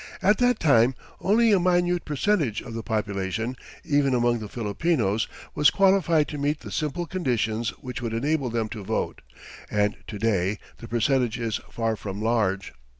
At 0.23 0.39
that 0.39 0.59
time 0.59 0.95
only 1.19 1.51
a 1.51 1.59
minute 1.59 2.05
percentage 2.05 2.63
of 2.63 2.73
the 2.73 2.81
population, 2.81 3.55
even 3.85 4.15
among 4.15 4.39
the 4.39 4.49
Filipinos, 4.49 5.27
was 5.53 5.69
qualified 5.69 6.27
to 6.29 6.39
meet 6.39 6.61
the 6.61 6.71
simple 6.71 7.05
conditions 7.05 7.69
which 7.83 8.01
would 8.01 8.11
enable 8.15 8.49
them 8.49 8.67
to 8.69 8.83
vote, 8.83 9.21
and 9.69 9.95
to 10.07 10.17
day 10.17 10.57
the 10.79 10.87
percentage 10.87 11.37
is 11.37 11.57
far 11.69 11.95
from 11.95 12.19
large. 12.19 12.73